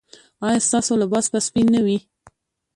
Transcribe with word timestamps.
ایا 0.45 0.59
ستاسو 0.67 0.93
لباس 1.03 1.25
به 1.31 1.39
سپین 1.47 1.67
نه 1.75 1.79
وي؟ 1.85 1.97